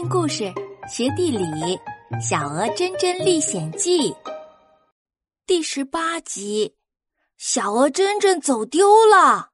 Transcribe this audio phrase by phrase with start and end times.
[0.00, 0.50] 听故事，
[0.88, 1.44] 学地理，
[2.26, 4.10] 《小鹅真真历险记》
[5.46, 6.74] 第十八集：
[7.36, 9.50] 小鹅真真走丢了。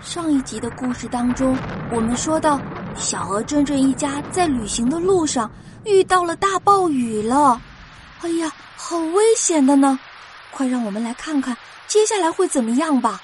[0.00, 1.58] 上一集的故事当中，
[1.90, 2.60] 我们说到，
[2.94, 5.50] 小鹅真真一家在旅行的路上
[5.84, 7.60] 遇到了大暴雨了。
[8.20, 9.98] 哎呀，好危险的呢！
[10.52, 11.56] 快让我们来看看
[11.88, 13.20] 接下来会怎么样吧。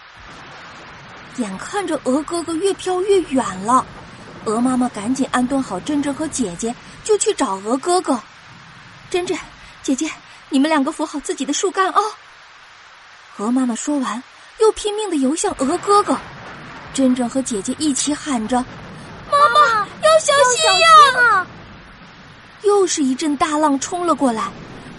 [1.37, 3.87] 眼看着鹅哥哥越飘越远了。
[4.45, 8.21] 鹅妈妈赶紧安顿好珍珍和姐姐，就去找鹅哥哥。
[9.11, 9.37] 珍珍，
[9.83, 10.11] 姐姐，
[10.51, 12.03] 你们两个扶好自己的树干哦。
[13.39, 14.23] 鹅妈妈说完，
[14.61, 16.17] 又拼命的游向鹅哥哥。
[16.93, 18.59] 珍珍和姐姐一起喊着
[19.31, 21.47] ：“妈妈，要小心呀！”
[22.63, 24.51] 又是一阵大浪冲了过来，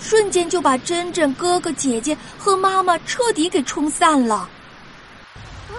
[0.01, 4.49] 瞬间就把珍珍、哥哥、姐姐和妈妈彻底给冲散了。
[5.69, 5.77] 妈，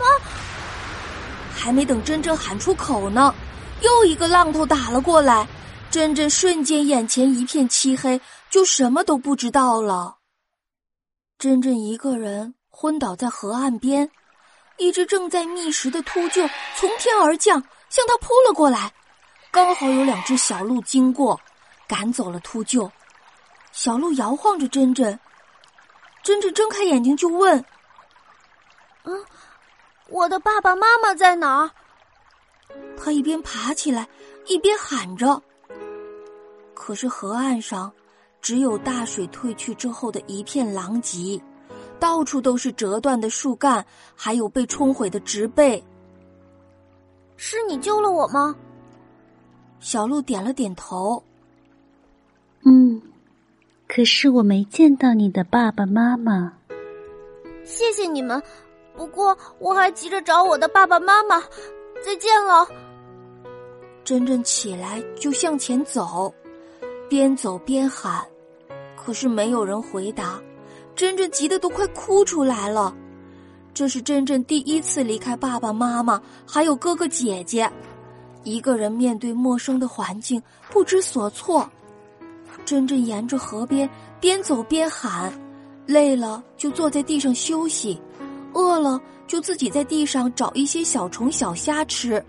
[1.54, 3.34] 还没等珍珍喊出口呢。
[3.82, 5.46] 又一个浪头打了过来，
[5.90, 10.16] 珍珍瞬间眼前一片漆黑，就什么都不知道了。
[11.38, 14.10] 珍珍一个人昏倒在河岸边，
[14.78, 18.92] 一只正在觅食的秃鹫从天而降，向他扑了过来。
[19.50, 21.38] 刚好有两只小鹿经过，
[21.86, 22.90] 赶走了秃鹫。
[23.72, 25.18] 小鹿摇晃着珍珍，
[26.22, 27.62] 珍珍睁开眼睛就问
[29.04, 29.24] ：“嗯，
[30.08, 31.70] 我的爸爸妈妈在哪儿？”
[32.96, 34.08] 他一边爬起来，
[34.46, 35.42] 一边喊着。
[36.74, 37.92] 可是河岸上
[38.40, 41.40] 只有大水退去之后的一片狼藉，
[41.98, 45.82] 到处都是折断的树干，还有被冲毁的植被。
[47.36, 48.54] 是你救了我吗？
[49.80, 51.22] 小鹿点了点头。
[52.64, 53.00] 嗯，
[53.86, 56.52] 可是我没见到你的爸爸妈妈。
[57.64, 58.42] 谢谢你们，
[58.96, 61.42] 不过我还急着找我的爸爸妈妈。
[62.06, 62.64] 再见了。
[64.04, 66.32] 珍珍起来就向前走，
[67.08, 68.24] 边走边喊，
[68.96, 70.40] 可是没有人回答。
[70.94, 72.94] 珍珍急得都快哭出来了。
[73.74, 77.68] 这是珍珍第一次离开爸爸妈妈，还有哥哥姐姐，
[78.44, 80.40] 一个人面对陌生的环境，
[80.70, 81.68] 不知所措。
[82.64, 83.90] 珍珍沿着河边
[84.20, 85.32] 边走边喊，
[85.86, 88.00] 累了就坐在地上休息，
[88.52, 89.00] 饿了。
[89.26, 92.24] 就自己在地上找一些小虫小虾吃，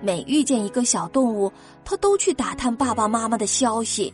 [0.00, 1.50] 每遇见一个小动物，
[1.84, 4.12] 他都去打探爸爸妈妈的消息。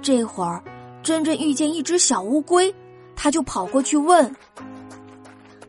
[0.00, 0.62] 这会儿，
[1.02, 2.74] 珍珍遇见一只小乌龟，
[3.14, 4.34] 他就跑过去问：“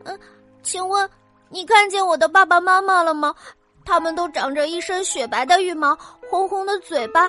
[0.04, 0.18] 嗯，
[0.62, 1.08] 请问
[1.48, 3.34] 你看见我的爸爸妈妈了吗？
[3.84, 5.96] 他们都长着一身雪白的羽毛，
[6.28, 7.28] 红红的嘴巴。”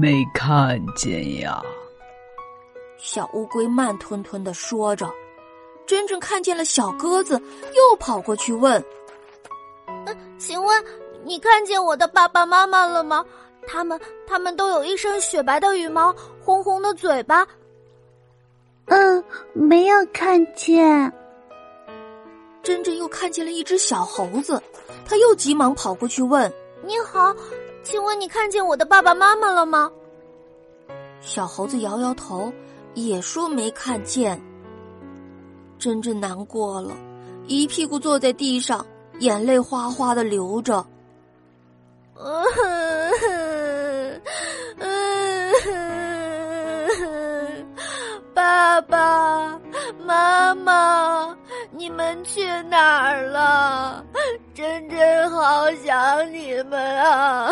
[0.00, 1.62] 没看见呀。
[2.98, 5.10] 小乌龟慢吞吞的说着。
[5.86, 7.40] 真正看见了小鸽子，
[7.74, 8.82] 又跑过去问
[10.06, 10.84] ：“嗯，请问
[11.24, 13.24] 你看见我的爸爸妈妈了吗？
[13.66, 17.46] 他们他们都有一身雪白的羽毛，红红的嘴巴。
[18.86, 21.12] ”“嗯，没有看见。”
[22.62, 24.62] 真真又看见了一只小猴子，
[25.06, 26.50] 他又急忙跑过去问
[26.82, 27.34] ：“你好，
[27.82, 29.90] 请问你看见我的爸爸妈妈了吗？”
[31.20, 32.50] 小猴子摇摇头，
[32.94, 34.40] 也说没看见。
[35.78, 36.96] 真真难过了，
[37.46, 38.84] 一屁股坐在地上，
[39.20, 40.84] 眼泪哗哗的流着。
[48.32, 49.60] 爸爸
[50.04, 51.36] 妈妈，
[51.70, 54.04] 你们去哪儿了？
[54.54, 57.50] 真真好想你们啊！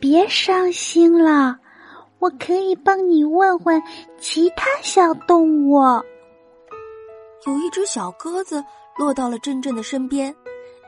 [0.00, 1.58] 别伤心了，
[2.18, 3.82] 我可以帮你问问
[4.18, 5.80] 其他小动物。
[7.46, 8.64] 有一只小鸽子
[8.96, 10.34] 落到了珍珍的身边，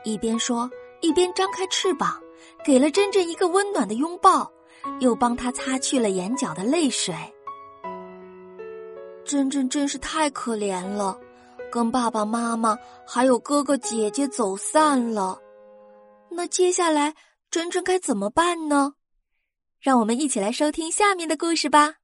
[0.03, 0.69] 一边说
[1.01, 2.19] 一边张开翅膀，
[2.65, 4.51] 给了珍珍一个温暖的拥抱，
[4.99, 7.15] 又帮她擦去了眼角的泪水。
[9.23, 11.17] 珍珍真是太可怜了，
[11.71, 15.39] 跟爸爸妈妈还有哥哥姐姐走散了。
[16.29, 17.13] 那接下来
[17.49, 18.93] 珍珍该怎么办呢？
[19.79, 21.98] 让我们一起来收听下面的故事吧。